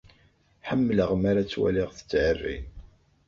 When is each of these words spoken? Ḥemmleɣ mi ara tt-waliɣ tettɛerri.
Ḥemmleɣ 0.67 1.11
mi 1.15 1.27
ara 1.29 1.43
tt-waliɣ 1.47 1.89
tettɛerri. 1.97 2.57